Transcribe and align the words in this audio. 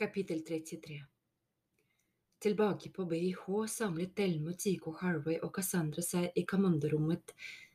Kapittel 0.00 0.44
33 0.44 1.04
Tilbake 2.38 2.90
på 2.90 3.04
BIH 3.04 3.66
samlet 3.68 4.16
Delmo, 4.16 4.52
Tico, 4.52 4.94
Harvey 4.96 5.34
og 5.44 5.50
Cassandra 5.52 6.00
seg 6.00 6.38
i 6.40 6.46
kommandorommet, 6.48 7.34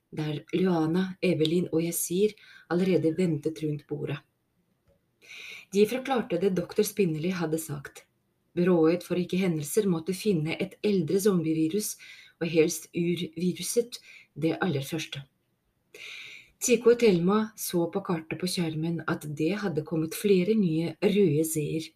der 0.09 0.39
Luana, 0.55 1.03
Evelyn 1.21 1.67
og 1.69 1.83
Yasir 1.83 2.31
allerede 2.73 3.11
ventet 3.13 3.61
rundt 3.61 3.83
bordet. 3.85 4.17
De 5.69 5.83
forklarte 5.85 6.39
det 6.41 6.55
doktor 6.57 6.87
Spinnerly 6.89 7.29
hadde 7.29 7.59
sagt. 7.61 8.01
Byrået 8.57 9.05
for 9.05 9.21
ikke 9.21 9.37
hendelser 9.43 9.85
måtte 9.85 10.15
finne 10.17 10.55
et 10.57 10.73
eldre 10.81 11.21
zombievirus, 11.21 11.91
og 12.41 12.49
helst 12.49 12.89
urviruset, 12.97 13.99
det 14.33 14.55
aller 14.65 14.81
første. 14.81 15.21
Tico 16.57 16.95
og 16.95 16.97
Thelma 17.05 17.37
så 17.53 17.85
på 17.93 18.01
kartet 18.09 18.41
på 18.41 18.49
skjermen 18.49 19.03
at 19.05 19.29
det 19.37 19.51
hadde 19.61 19.85
kommet 19.85 20.17
flere 20.17 20.57
nye 20.57 20.95
røde 21.05 21.45
z-er. 21.45 21.91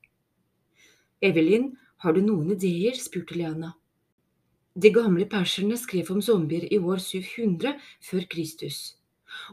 Evelyn, 1.22 1.74
har 1.98 2.14
du 2.16 2.22
noen 2.24 2.54
ideer? 2.54 2.96
spurte 2.96 3.36
Liana. 3.36 3.74
De 4.80 4.90
gamle 4.96 5.26
perserne 5.28 5.76
skrev 5.78 6.08
om 6.14 6.22
zombier 6.24 6.64
i 6.72 6.78
år 6.80 7.02
700 7.04 7.74
før 8.10 8.28
Kristus, 8.32 8.78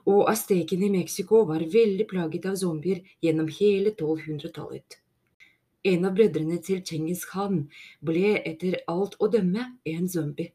og 0.05 0.29
aztekene 0.31 0.87
i 0.87 0.93
Mexico 0.93 1.41
var 1.49 1.65
veldig 1.73 2.05
plaget 2.13 2.45
av 2.47 2.59
zombier 2.61 3.01
gjennom 3.25 3.49
hele 3.57 3.91
1200-tallet. 3.97 5.01
En 5.91 6.07
av 6.07 6.15
brødrene 6.15 6.61
til 6.69 6.85
Cengiz 6.87 7.25
Khan 7.33 7.65
ble 8.11 8.37
etter 8.53 8.77
alt 8.93 9.17
å 9.19 9.27
dømme 9.33 9.65
en 9.95 10.07
zombie. 10.13 10.53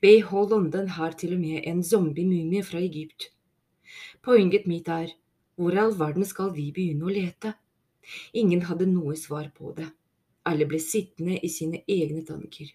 BH 0.00 0.32
London 0.54 0.88
har 0.96 1.18
til 1.20 1.34
og 1.36 1.42
med 1.42 1.68
en 1.68 1.82
zombie-mumie 1.84 2.64
fra 2.64 2.80
Egypt. 2.80 3.28
Poenget 4.24 4.64
mitt 4.72 4.88
er, 4.88 5.12
hvor 5.60 5.76
i 5.76 5.82
all 5.84 5.92
verden 6.00 6.24
skal 6.24 6.54
vi 6.56 6.70
begynne 6.72 7.04
å 7.04 7.12
lete? 7.12 7.52
Ingen 8.32 8.64
hadde 8.70 8.88
noe 8.88 9.16
svar 9.20 9.52
på 9.52 9.74
det. 9.76 9.90
Alle 10.44 10.66
ble 10.68 10.80
sittende 10.80 11.38
i 11.40 11.48
sine 11.48 11.82
egne 11.88 12.24
tanker. 12.26 12.68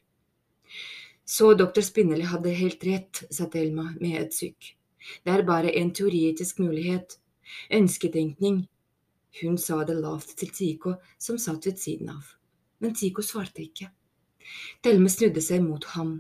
Så 1.26 1.54
doktor 1.54 1.86
Spinelli 1.86 2.26
hadde 2.26 2.56
helt 2.58 2.84
rett, 2.84 3.24
sa 3.30 3.46
Thelma 3.46 3.92
med 4.02 4.18
et 4.22 4.34
sukk. 4.34 4.72
Det 5.24 5.32
er 5.32 5.46
bare 5.46 5.72
en 5.78 5.92
teoretisk 5.94 6.60
mulighet. 6.60 7.20
Ønsketenkning. 7.74 8.64
Hun 9.42 9.58
sa 9.62 9.84
det 9.86 10.00
lavt 10.02 10.34
til 10.38 10.50
Tico, 10.50 10.96
som 11.18 11.38
satt 11.38 11.68
ved 11.70 11.78
siden 11.78 12.10
av. 12.10 12.26
Men 12.82 12.96
Tico 12.98 13.22
svarte 13.22 13.62
ikke. 13.62 13.92
Thelma 14.82 15.10
snudde 15.10 15.42
seg 15.46 15.62
mot 15.62 15.86
ham. 15.94 16.16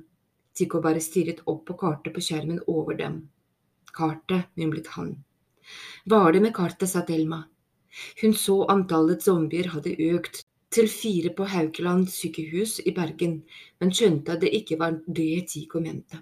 Tico 0.53 0.81
bare 0.83 1.01
stirret 1.01 1.41
opp 1.47 1.65
på 1.65 1.77
kartet 1.79 2.13
på 2.13 2.21
skjermen 2.21 2.61
over 2.67 2.97
dem. 2.99 3.23
Kartet, 3.95 4.51
mumlet 4.59 4.93
han. 4.93 5.15
Hva 6.05 6.27
er 6.27 6.35
det 6.35 6.43
med 6.45 6.53
kartet, 6.53 6.89
sa 6.91 7.01
Thelma. 7.07 7.47
Hun 8.21 8.37
så 8.37 8.61
antallet 8.69 9.25
zombier 9.25 9.71
hadde 9.73 9.95
økt 10.11 10.43
til 10.71 10.89
fire 10.89 11.33
på 11.33 11.47
Haukeland 11.49 12.09
sykehus 12.13 12.79
i 12.85 12.93
Bergen, 12.93 13.41
men 13.79 13.93
skjønte 13.93 14.35
at 14.35 14.43
det 14.43 14.51
ikke 14.53 14.77
var 14.79 14.99
det 15.07 15.47
Tico 15.49 15.81
mente. 15.81 16.21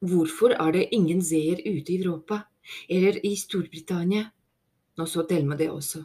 Hvorfor 0.00 0.54
er 0.54 0.72
det 0.72 0.88
ingen 0.94 1.22
seer 1.22 1.62
ute 1.64 1.92
i 1.92 2.00
Europa, 2.02 2.42
eller 2.88 3.18
i 3.26 3.34
Storbritannia? 3.36 4.28
Nå 4.98 5.06
så 5.06 5.24
Thelma 5.26 5.56
det 5.56 5.70
også. 5.70 6.04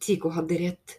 Tico 0.00 0.30
hadde 0.34 0.58
rett. 0.62 0.96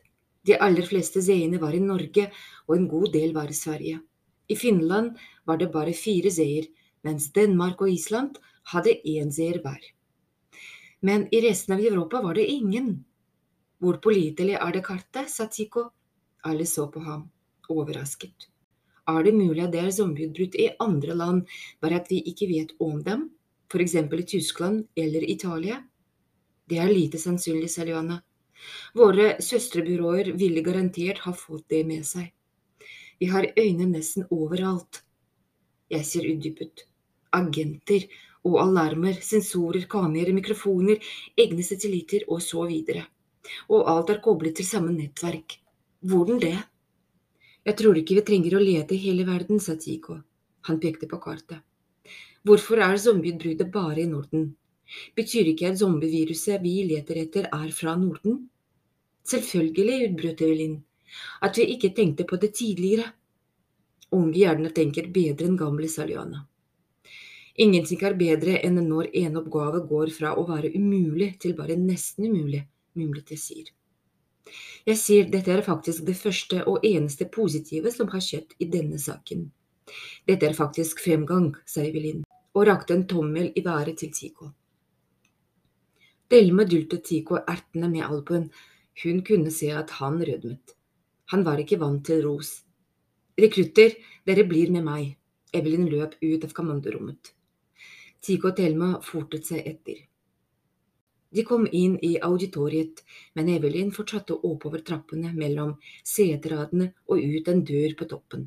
De 0.48 0.56
aller 0.56 0.88
fleste 0.88 1.22
seerne 1.24 1.60
var 1.60 1.76
i 1.76 1.84
Norge, 1.84 2.30
og 2.68 2.76
en 2.76 2.88
god 2.88 3.12
del 3.14 3.34
var 3.36 3.52
i 3.52 3.56
Sverige. 3.56 4.00
I 4.48 4.56
Finland 4.56 5.18
var 5.46 5.60
det 5.60 5.72
bare 5.72 5.94
fire 5.94 6.32
seer, 6.32 6.68
mens 7.04 7.32
Danmark 7.36 7.82
og 7.82 7.92
Island 7.92 8.40
hadde 8.72 8.96
én 9.04 9.32
seer 9.32 9.60
hver. 9.64 9.82
Men 11.02 11.28
i 11.32 11.42
resten 11.44 11.76
av 11.76 11.84
Europa 11.84 12.22
var 12.24 12.40
det 12.40 12.48
ingen. 12.48 13.06
Hvor 13.78 14.00
pålitelig 14.02 14.56
er 14.58 14.72
det 14.74 14.82
kartet, 14.86 15.30
sa 15.30 15.46
Tico. 15.54 15.84
Alle 16.50 16.66
så 16.66 16.88
på 16.90 17.02
ham, 17.06 17.28
overrasket. 17.70 18.48
Er 19.08 19.24
det 19.24 19.36
mulig 19.38 19.62
at 19.64 19.72
det 19.72 19.82
er 19.84 19.92
zombieutbrudd 19.94 20.56
i 20.58 20.72
andre 20.84 21.14
land, 21.16 21.44
bare 21.80 22.00
at 22.02 22.08
vi 22.10 22.24
ikke 22.32 22.48
vet 22.50 22.72
om 22.82 23.04
dem, 23.06 23.28
for 23.70 23.84
eksempel 23.84 24.24
i 24.24 24.30
Tyskland 24.34 24.88
eller 24.98 25.24
Italia? 25.30 25.78
Det 26.68 26.80
er 26.82 26.90
lite 26.90 27.22
sannsynlig, 27.22 27.70
sa 27.70 27.86
Liana. 27.86 28.18
Våre 28.98 29.36
søstrebyråer 29.46 30.32
ville 30.42 30.64
garantert 30.66 31.22
ha 31.28 31.34
fått 31.38 31.68
det 31.70 31.84
med 31.86 32.06
seg. 32.06 32.32
Vi 33.22 33.30
har 33.30 33.46
øyne 33.54 33.86
nesten 33.92 34.26
overalt. 34.34 35.04
Jeg 35.94 36.06
ser 36.06 36.26
utdypet. 36.26 36.88
Agenter 37.38 38.10
og 38.44 38.58
alarmer, 38.64 39.22
sensorer, 39.22 39.86
kameraer, 39.90 40.34
mikrofoner, 40.34 40.98
egne 41.38 41.64
satellitter 41.64 42.26
og 42.28 42.42
så 42.42 42.66
videre 42.66 43.06
og 43.70 43.90
alt 43.92 44.12
er 44.14 44.22
koblet 44.24 44.58
til 44.58 44.68
samme 44.68 44.94
nettverk. 44.96 45.58
Hvordan 46.08 46.42
det? 46.42 46.56
Jeg 47.68 47.78
tror 47.82 47.98
ikke 48.00 48.20
vi 48.20 48.26
trenger 48.28 48.58
å 48.58 48.64
lete 48.64 48.96
i 48.96 49.02
hele 49.02 49.26
verden, 49.28 49.60
sa 49.60 49.76
Tico. 49.76 50.22
Han 50.70 50.80
pekte 50.80 51.10
på 51.10 51.20
kartet. 51.24 51.64
Hvorfor 52.48 52.80
er 52.80 53.00
zombieutbruddet 53.02 53.72
bare 53.74 54.04
i 54.04 54.10
Norden? 54.10 54.54
Betyr 55.18 55.50
ikke 55.52 55.72
at 55.72 55.80
zombieviruset 55.82 56.62
vi 56.64 56.78
leter 56.88 57.20
etter, 57.24 57.50
er 57.52 57.72
fra 57.76 57.96
Norden? 58.00 58.46
Selvfølgelig, 59.28 60.12
utbrøt 60.12 60.44
Evelyn. 60.48 60.78
At 61.44 61.58
vi 61.60 61.68
ikke 61.74 61.92
tenkte 61.96 62.28
på 62.28 62.40
det 62.40 62.54
tidligere. 62.56 63.10
Unge 64.16 64.38
hjerner 64.40 64.72
tenker 64.72 65.10
bedre 65.12 65.50
enn 65.50 65.60
gamle, 65.60 65.90
sa 65.92 66.06
Liana. 66.08 66.46
Ingenting 67.60 68.04
er 68.06 68.16
bedre 68.16 68.60
enn 68.64 68.80
når 68.86 69.10
en 69.18 69.40
oppgave 69.42 69.82
går 69.90 70.12
fra 70.14 70.36
å 70.38 70.46
være 70.48 70.72
umulig 70.78 71.34
til 71.42 71.56
bare 71.58 71.76
nesten 71.80 72.30
umulig, 72.30 72.62
mumlet 72.98 73.32
Yasir. 73.32 73.72
Jeg 74.88 74.98
sier 75.00 75.28
dette 75.32 75.52
er 75.52 75.64
faktisk 75.66 76.06
det 76.08 76.16
første 76.18 76.64
og 76.72 76.86
eneste 76.88 77.28
positive 77.32 77.92
som 77.92 78.10
har 78.14 78.24
skjedd 78.24 78.56
i 78.64 78.70
denne 78.72 79.00
saken. 79.02 79.50
Dette 80.28 80.48
er 80.48 80.56
faktisk 80.56 81.02
fremgang, 81.04 81.54
sa 81.66 81.84
Evelyn, 81.84 82.24
og 82.56 82.68
rakte 82.68 82.96
en 82.96 83.06
tommel 83.08 83.52
i 83.56 83.64
været 83.66 84.00
til 84.00 84.12
Tico. 84.16 84.52
Delme 86.32 86.66
dultet 86.68 87.06
Tico 87.08 87.38
ertende 87.40 87.90
med 87.92 88.04
albuen, 88.04 88.50
hun 89.04 89.22
kunne 89.24 89.52
se 89.52 89.70
at 89.72 89.94
han 90.00 90.20
rødmet. 90.20 90.74
Han 91.32 91.46
var 91.46 91.60
ikke 91.60 91.80
vant 91.80 92.06
til 92.06 92.24
ros. 92.26 92.64
Rekrutter, 93.40 93.96
dere 94.26 94.44
blir 94.48 94.72
med 94.72 94.84
meg. 94.84 95.16
Evelyn 95.56 95.88
løp 95.92 96.18
ut 96.24 96.44
av 96.44 96.54
kommandorommet. 96.56 97.34
Tico 98.22 98.50
og 98.50 98.58
Thelma 98.58 98.98
fortet 99.04 99.48
seg 99.48 99.68
etter. 99.68 100.02
De 101.30 101.44
kom 101.44 101.68
inn 101.72 101.98
i 102.04 102.14
auditoriet, 102.24 103.04
men 103.36 103.50
Evelyn 103.52 103.92
fortsatte 103.96 104.38
oppover 104.48 104.84
trappene 104.88 105.34
mellom 105.36 105.74
seteradene 106.04 106.94
og 107.12 107.20
ut 107.20 107.50
en 107.52 107.64
dør 107.68 107.98
på 108.00 108.08
toppen. 108.14 108.46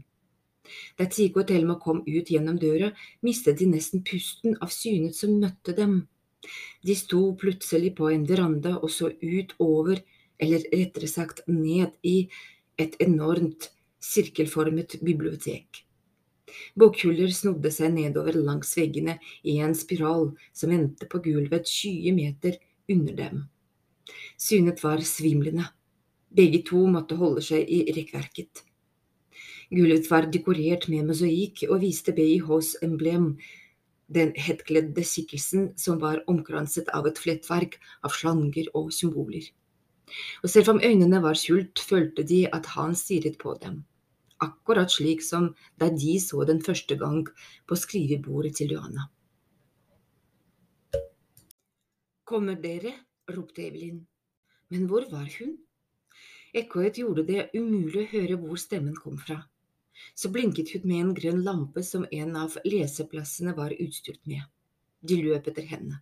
Da 0.96 1.06
Tico 1.10 1.42
og 1.42 1.48
Thelma 1.50 1.76
kom 1.82 2.00
ut 2.06 2.30
gjennom 2.32 2.56
døra, 2.60 2.90
mistet 3.26 3.58
de 3.60 3.68
nesten 3.68 4.04
pusten 4.06 4.56
av 4.64 4.72
synet 4.72 5.18
som 5.18 5.36
møtte 5.42 5.74
dem. 5.76 6.06
De 6.86 6.96
sto 6.96 7.20
plutselig 7.36 7.92
på 7.98 8.08
en 8.14 8.24
veranda 8.28 8.76
og 8.78 8.90
så 8.94 9.10
ut 9.10 9.54
over, 9.60 10.00
eller 10.40 10.64
rettere 10.72 11.10
sagt 11.10 11.44
ned 11.48 11.92
i, 12.06 12.30
et 12.80 12.96
enormt 13.04 13.68
sirkelformet 14.00 14.96
bibliotek. 15.04 15.82
Bokhyller 16.80 17.28
snodde 17.34 17.70
seg 17.74 17.92
nedover 17.92 18.38
langs 18.40 18.72
veggene 18.78 19.18
i 19.44 19.58
en 19.60 19.76
spiral 19.76 20.30
som 20.56 20.72
endte 20.74 21.06
på 21.10 21.20
gulvet 21.26 21.68
20 21.68 22.16
meter 22.16 22.56
under 22.90 23.16
dem. 23.16 23.44
Synet 24.40 24.82
var 24.84 25.02
svimlende. 25.04 25.68
Begge 26.30 26.62
to 26.66 26.84
måtte 26.90 27.18
holde 27.18 27.42
seg 27.42 27.68
i 27.68 27.84
rekkverket. 27.94 28.64
Gulvet 29.70 30.08
var 30.10 30.26
dekorert 30.34 30.88
med 30.90 31.06
mosaikk 31.10 31.64
og 31.68 31.82
viste 31.84 32.14
BIHs 32.14 32.76
emblem, 32.82 33.36
den 34.10 34.32
hettkledde 34.34 35.04
skikkelsen 35.06 35.68
som 35.78 36.00
var 36.02 36.24
omkranset 36.30 36.90
av 36.96 37.06
et 37.06 37.18
flettverk 37.22 37.76
av 38.02 38.14
slanger 38.16 38.66
og 38.74 38.90
symboler. 38.94 39.44
Og 40.42 40.50
selv 40.50 40.72
om 40.72 40.82
øynene 40.82 41.20
var 41.22 41.38
skjult, 41.38 41.78
følte 41.78 42.26
de 42.26 42.42
at 42.50 42.66
han 42.74 42.96
stirret 42.98 43.38
på 43.38 43.54
dem, 43.62 43.84
akkurat 44.42 44.90
slik 44.90 45.22
som 45.22 45.52
da 45.78 45.92
de 45.94 46.18
så 46.18 46.42
den 46.48 46.58
første 46.66 46.98
gang 46.98 47.22
på 47.70 47.78
skrivebordet 47.78 48.56
til 48.58 48.74
Johanna. 48.74 49.06
Kommer 52.30 52.54
dere? 52.62 52.92
ropte 53.26 53.62
Evelyn. 53.66 54.06
Men 54.68 54.84
hvor 54.86 55.02
var 55.10 55.26
hun? 55.40 55.56
Ekkoet 56.54 57.00
gjorde 57.02 57.24
det 57.26 57.48
umulig 57.58 58.04
å 58.04 58.10
høre 58.12 58.36
hvor 58.38 58.60
stemmen 58.62 58.94
kom 58.94 59.16
fra. 59.18 59.40
Så 60.14 60.30
blinket 60.30 60.70
hun 60.76 60.84
med 60.86 61.00
en 61.00 61.10
grønn 61.16 61.40
lampe 61.42 61.82
som 61.82 62.04
en 62.14 62.36
av 62.38 62.54
leseplassene 62.62 63.54
var 63.56 63.74
utstyrt 63.74 64.22
med. 64.30 64.44
De 65.02 65.16
løp 65.24 65.48
etter 65.50 65.66
henne. 65.72 65.98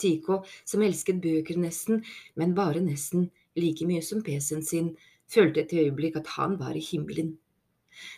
Tico, 0.00 0.38
som 0.64 0.86
elsket 0.86 1.20
bøker 1.26 1.60
nesten, 1.60 2.00
men 2.40 2.56
bare 2.56 2.80
nesten, 2.80 3.28
like 3.60 3.84
mye 3.84 4.00
som 4.08 4.24
PC-en 4.24 4.64
sin, 4.64 4.90
følte 5.28 5.66
et 5.66 5.76
øyeblikk 5.76 6.16
at 6.22 6.32
han 6.38 6.56
var 6.62 6.72
i 6.72 6.86
himmelen. 6.88 7.34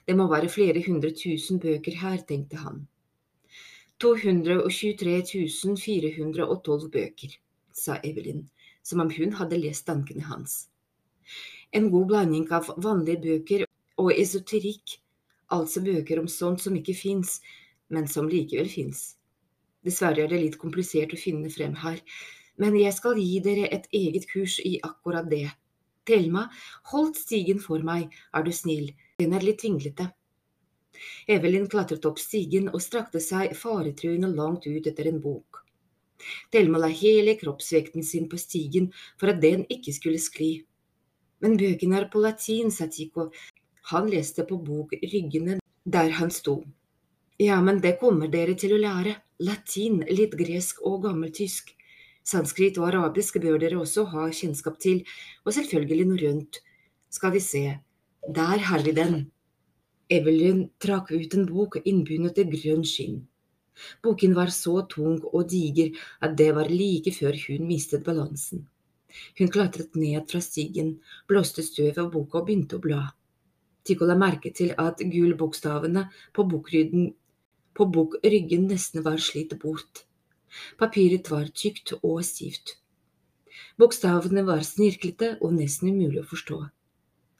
Det 0.06 0.14
må 0.14 0.31
være 0.31 0.54
flere 0.54 0.87
hundre 0.87 1.11
tusen 1.25 1.58
bøker 1.66 1.99
her, 2.04 2.22
tenkte 2.22 2.62
han. 2.62 2.87
223 3.99 5.19
412 5.82 6.90
bøker 6.94 7.38
sa 7.78 7.98
Evelyn, 8.04 8.44
som 8.82 9.02
om 9.04 9.10
hun 9.12 9.34
hadde 9.38 9.60
lest 9.60 9.86
tankene 9.88 10.26
hans. 10.28 10.66
En 11.72 11.90
god 11.92 12.08
blanding 12.12 12.48
av 12.54 12.70
vanlige 12.80 13.22
bøker 13.26 13.64
og 14.00 14.12
esoterikk, 14.14 14.98
altså 15.52 15.82
bøker 15.84 16.20
om 16.22 16.28
sånt 16.30 16.62
som 16.64 16.76
ikke 16.78 16.96
fins, 16.96 17.38
men 17.92 18.08
som 18.08 18.28
likevel 18.28 18.69
fins. 18.72 19.14
Dessverre 19.84 20.25
er 20.25 20.32
det 20.32 20.42
litt 20.42 20.58
komplisert 20.60 21.14
å 21.14 21.20
finne 21.20 21.50
frem 21.52 21.76
her, 21.82 22.00
men 22.58 22.76
jeg 22.76 22.94
skal 22.96 23.20
gi 23.20 23.38
dere 23.44 23.69
et 23.75 23.86
eget 23.94 24.26
kurs 24.30 24.58
i 24.64 24.78
akkurat 24.82 25.28
det. 25.30 25.46
Thelma, 26.08 26.48
hold 26.90 27.14
stigen 27.20 27.60
for 27.60 27.84
meg, 27.84 28.08
er 28.34 28.44
du 28.44 28.52
snill, 28.52 28.90
den 29.20 29.36
er 29.36 29.44
litt 29.44 29.62
vinglete. 29.64 30.08
Evelyn 31.30 31.69
klatret 31.70 32.06
opp 32.08 32.19
stigen 32.19 32.70
og 32.72 32.82
strakte 32.82 33.20
seg 33.22 33.54
faretruende 33.56 34.30
langt 34.32 34.66
ut 34.66 34.88
etter 34.90 35.10
en 35.10 35.20
bok. 35.22 35.62
Thelma 36.52 36.80
la 36.82 36.90
hele 36.90 37.36
kroppsvekten 37.40 38.04
sin 38.04 38.28
på 38.28 38.40
stigen 38.40 38.90
for 39.20 39.32
at 39.32 39.40
den 39.42 39.64
ikke 39.72 39.94
skulle 39.96 40.20
skli. 40.22 40.52
Men 41.40 41.56
bøkene 41.60 42.00
er 42.00 42.08
på 42.12 42.22
latin, 42.22 42.70
sa 42.74 42.88
Tico. 42.90 43.30
Han 43.92 44.10
leste 44.10 44.44
på 44.44 44.58
bokryggene 44.58 45.58
der 45.84 46.10
han 46.18 46.30
sto. 46.34 46.60
Ja, 47.38 47.60
men 47.62 47.80
det 47.80 47.98
kommer 48.00 48.28
dere 48.28 48.56
til 48.58 48.74
å 48.74 48.82
lære. 48.82 49.14
Latin, 49.38 50.00
litt 50.10 50.34
gresk 50.34 50.80
og 50.82 51.04
gammeltysk. 51.04 51.70
Sanskrit 52.26 52.76
og 52.80 52.88
arabisk 52.90 53.38
bør 53.40 53.60
dere 53.62 53.78
også 53.78 54.04
ha 54.10 54.26
kjennskap 54.34 54.76
til, 54.82 55.04
og 55.46 55.54
selvfølgelig 55.56 56.08
norrønt. 56.10 56.58
Skal 57.14 57.32
vi 57.32 57.40
se, 57.40 57.62
der 58.26 58.64
har 58.68 58.82
vi 58.84 58.92
den. 58.92 59.20
Evelyn 60.10 60.66
trakk 60.82 61.12
ut 61.14 61.34
en 61.38 61.46
bok 61.48 61.78
innbundet 61.84 62.42
i 62.42 62.48
grønn 62.52 62.84
skinn. 62.84 63.22
Boken 64.02 64.34
var 64.38 64.52
så 64.54 64.80
tung 64.90 65.20
og 65.32 65.48
diger 65.52 65.94
at 66.25 66.36
det 66.40 66.50
var 66.56 66.70
like 66.72 67.12
før 67.14 67.36
hun 67.46 67.69
mistet 67.69 68.04
balansen. 68.06 68.66
Hun 69.38 69.48
klatret 69.52 69.96
ned 69.96 70.26
fra 70.30 70.40
stigen, 70.44 70.98
blåste 71.28 71.64
støv 71.64 71.98
av 72.02 72.10
boka 72.12 72.40
og 72.40 72.48
begynte 72.48 72.76
å 72.76 72.84
bla. 72.84 73.00
Tycho 73.86 74.04
la 74.08 74.19
merke 74.20 74.52
til 74.52 74.75
at 74.76 75.00
gullbokstavene 75.00 76.08
på 76.36 76.44
på 77.78 77.84
bokryggen 77.94 78.64
nesten 78.66 79.04
var 79.06 79.20
slitt 79.22 79.54
bort. 79.62 80.02
Papiret 80.80 81.30
var 81.30 81.46
tykt 81.54 81.92
og 82.02 82.25
stivt. 82.26 82.75
Bokstavene 83.78 84.42
var 84.46 84.64
snirklete 84.66 85.36
og 85.38 85.54
nesten 85.54 85.92
umulig 85.92 86.25
å 86.25 86.26
forstå. 86.26 86.58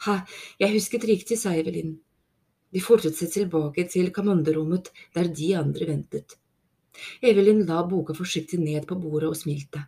Ha, 0.07 0.15
jeg 0.63 0.75
husket 0.77 1.07
riktig, 1.11 1.41
sa 1.41 1.57
Evelyn. 1.59 1.97
De 2.75 2.81
fortet 2.85 3.17
seg 3.17 3.31
tilbake 3.33 3.87
til 3.89 4.11
kommanderommet 4.15 4.91
der 5.17 5.31
de 5.41 5.55
andre 5.57 5.89
ventet. 5.89 6.37
Evelyn 7.23 7.65
la 7.69 7.85
boka 7.87 8.15
forsiktig 8.17 8.59
ned 8.61 8.87
på 8.89 8.99
bordet 9.01 9.31
og 9.31 9.39
smilte. 9.39 9.87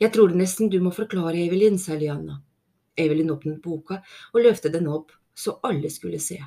Jeg 0.00 0.12
tror 0.14 0.34
nesten 0.36 0.70
du 0.70 0.78
må 0.84 0.92
forklare, 0.94 1.40
Evelyn, 1.46 1.78
sa 1.80 1.96
Lianna. 1.98 2.38
Evelyn 2.96 3.32
åpnet 3.32 3.62
boka 3.64 4.02
og 4.32 4.42
løftet 4.44 4.74
den 4.76 4.88
opp 4.88 5.12
så 5.34 5.58
alle 5.64 5.90
skulle 5.90 6.20
se. 6.20 6.38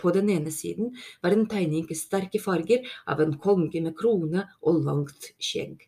På 0.00 0.10
den 0.10 0.30
ene 0.32 0.50
siden 0.50 0.94
var 1.22 1.34
en 1.36 1.46
tegning 1.48 1.86
i 1.90 1.96
sterke 1.98 2.40
farger 2.40 2.86
av 3.06 3.20
en 3.20 3.36
konge 3.38 3.82
med 3.84 3.96
krone 3.96 4.46
og 4.62 4.82
langt 4.86 5.32
skjegg. 5.38 5.86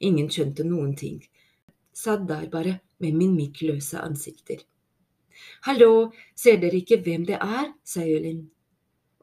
Ingen 0.00 0.30
skjønte 0.30 0.66
noen 0.66 0.94
ting. 0.98 1.20
Satt 1.94 2.26
der 2.28 2.48
bare 2.50 2.80
med 2.98 3.14
mimikkløse 3.14 4.02
ansikter. 4.02 4.58
Hallo, 5.66 6.12
ser 6.36 6.60
dere 6.62 6.80
ikke 6.80 7.00
hvem 7.02 7.26
det 7.28 7.38
er? 7.40 7.72
sa 7.84 8.04
Jølin. 8.06 8.44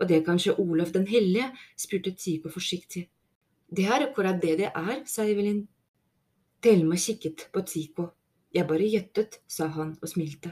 Og 0.02 0.08
det 0.10 0.18
er 0.18 0.26
kanskje 0.26 0.58
Olaf 0.60 0.92
den 0.96 1.08
hellige? 1.08 1.52
spurte 1.78 2.16
Tyko 2.18 2.50
forsiktig. 2.50 3.08
Det 3.72 3.86
er 3.86 4.08
akkurat 4.08 4.42
det 4.42 4.58
det 4.60 4.72
er, 4.76 5.04
sa 5.06 5.24
Evelyn. 5.24 5.62
Thelma 6.62 6.98
kikket 7.00 7.48
på 7.54 7.62
Tyko. 7.64 8.10
Jeg 8.52 8.68
bare 8.68 8.90
gjettet, 8.90 9.40
sa 9.48 9.70
han 9.72 9.94
og 10.02 10.10
smilte. 10.12 10.52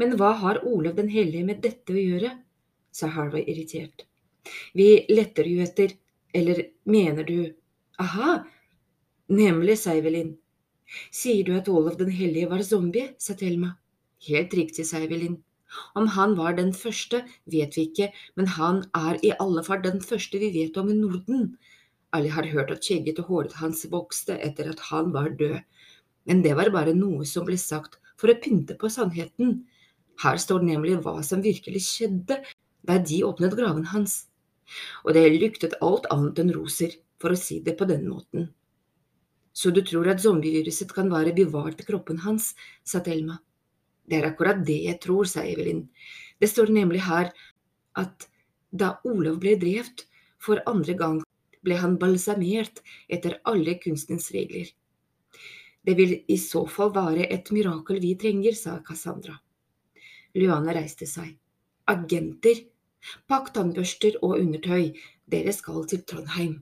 Men 0.00 0.16
hva 0.18 0.32
har 0.40 0.64
Olav 0.66 0.96
den 0.96 1.08
hellige 1.12 1.46
med 1.46 1.62
dette 1.62 1.94
å 1.94 2.00
gjøre? 2.00 2.32
sa 2.90 3.06
Harvey 3.14 3.44
irritert. 3.46 4.06
Vi 4.74 5.06
letter 5.12 5.46
jo 5.46 5.62
etter… 5.62 5.94
Eller 6.34 6.60
mener 6.84 7.26
du… 7.26 7.54
Aha! 8.02 8.40
Nemlig, 9.30 9.78
sa 9.78 9.94
Evelyn. 9.94 10.34
Sier 11.14 11.46
du 11.46 11.54
at 11.54 11.68
Olav 11.70 11.96
den 11.98 12.10
hellige 12.10 12.50
var 12.50 12.62
zombie? 12.66 13.12
sa 13.18 13.38
Thelma. 13.38 13.76
Helt 14.28 14.54
riktig, 14.54 14.84
sa 14.86 15.00
Evelyn. 15.00 15.38
Om 15.94 16.08
han 16.16 16.34
var 16.36 16.56
den 16.58 16.72
første, 16.76 17.22
vet 17.48 17.76
vi 17.78 17.86
ikke, 17.88 18.10
men 18.36 18.50
han 18.56 18.82
er 18.96 19.20
i 19.24 19.32
alle 19.40 19.62
fall 19.64 19.80
den 19.84 20.00
første 20.04 20.40
vi 20.42 20.50
vet 20.56 20.76
om 20.80 20.90
i 20.90 20.96
Norden. 20.98 21.54
Alle 22.12 22.32
har 22.34 22.48
hørt 22.50 22.72
at 22.74 22.84
skjegget 22.84 23.20
og 23.22 23.30
håret 23.30 23.58
hans 23.62 23.84
vokste 23.90 24.36
etter 24.42 24.72
at 24.72 24.82
han 24.90 25.12
var 25.14 25.30
død, 25.38 25.60
men 26.26 26.42
det 26.44 26.56
var 26.58 26.72
bare 26.74 26.94
noe 26.96 27.24
som 27.28 27.46
ble 27.46 27.56
sagt 27.60 28.00
for 28.20 28.32
å 28.32 28.38
pynte 28.42 28.76
på 28.76 28.90
sannheten. 28.92 29.60
Her 30.20 30.40
står 30.42 30.66
nemlig 30.66 30.98
hva 31.04 31.20
som 31.24 31.44
virkelig 31.44 31.84
skjedde 31.86 32.42
da 32.84 32.98
de 32.98 33.22
åpnet 33.24 33.54
graven 33.56 33.86
hans, 33.94 34.26
og 35.04 35.14
det 35.16 35.28
luktet 35.38 35.78
alt 35.80 36.08
annet 36.12 36.42
enn 36.42 36.52
roser, 36.56 36.98
for 37.20 37.32
å 37.32 37.38
si 37.38 37.60
det 37.64 37.76
på 37.78 37.88
den 37.88 38.06
måten. 38.08 38.50
Så 39.52 39.72
du 39.74 39.80
tror 39.84 40.08
at 40.08 40.22
zombieviruset 40.22 40.92
kan 40.96 41.10
være 41.12 41.34
bevart 41.36 41.80
i 41.82 41.86
kroppen 41.86 42.20
hans, 42.24 42.54
sa 42.84 43.02
Thelma. 43.04 43.40
Det 44.10 44.18
er 44.18 44.30
akkurat 44.32 44.62
det 44.66 44.80
jeg 44.88 44.98
tror, 45.02 45.28
sa 45.30 45.44
Evelyn. 45.46 45.84
Det 46.40 46.48
står 46.50 46.72
nemlig 46.74 47.04
her 47.06 47.30
at 48.00 48.26
da 48.70 48.96
Olav 49.06 49.38
ble 49.42 49.54
drevet 49.60 50.06
for 50.42 50.62
andre 50.70 50.96
gang, 50.98 51.20
ble 51.62 51.76
han 51.76 51.98
balsamert 52.00 52.80
etter 53.12 53.38
alle 53.48 53.76
kunstens 53.82 54.30
regler. 54.34 54.70
Det 55.86 55.94
vil 55.96 56.16
i 56.28 56.36
så 56.40 56.64
fall 56.68 56.92
være 56.96 57.28
et 57.32 57.52
mirakel 57.54 58.00
vi 58.02 58.14
trenger, 58.18 58.56
sa 58.56 58.80
Cassandra. 58.84 59.36
Luana 60.36 60.74
reiste 60.76 61.06
seg. 61.08 61.36
Agenter, 61.90 62.64
pakk 63.30 63.52
tannbørster 63.54 64.18
og 64.22 64.38
undertøy, 64.38 64.90
dere 65.30 65.54
skal 65.56 65.86
til 65.88 66.04
Trondheim. 66.06 66.58